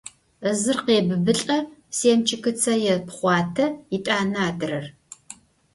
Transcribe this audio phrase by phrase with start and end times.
[0.61, 1.57] Zır khêbıbılh'e,
[1.97, 4.85] sêmçıkıtse yêpxhuate, yêt'ane– adrer…